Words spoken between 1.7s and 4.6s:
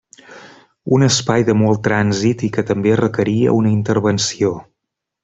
trànsit i que també requeria una intervenció.